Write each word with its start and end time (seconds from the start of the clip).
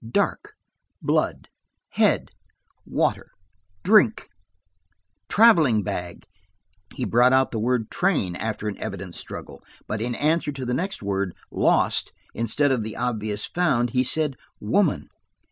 "Dark." 0.09 0.55
"Blood." 0.99 1.47
"Head." 1.89 2.31
"Water." 2.87 3.29
"Drink." 3.83 4.29
"Traveling 5.29 5.83
bag." 5.83 6.23
He 6.95 7.05
brought 7.05 7.33
out 7.33 7.51
the 7.51 7.59
word 7.59 7.91
"train" 7.91 8.35
after 8.35 8.67
an 8.67 8.79
evident 8.81 9.13
struggle, 9.13 9.61
but 9.87 10.01
in 10.01 10.15
answer 10.15 10.51
to 10.53 10.65
the 10.65 10.73
next 10.73 11.03
word 11.03 11.35
"lost," 11.51 12.11
instead 12.33 12.71
of 12.71 12.81
the 12.81 12.97
obvious 12.97 13.45
"found," 13.45 13.91
he 13.91 14.03
said 14.03 14.37
"woman." 14.59 15.07